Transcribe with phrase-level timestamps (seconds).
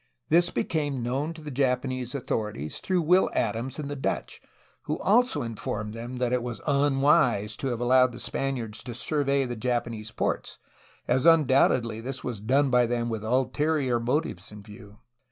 [0.29, 4.41] This became known to the Japanese authorities through Will Adams and the Dutch,
[4.85, 8.95] who also informed them that it was unwise to have allowed the Span iards to
[8.95, 10.57] survey the Japanese ports,
[11.07, 14.97] as undoubtedly this was done by them with ulterior motives in view.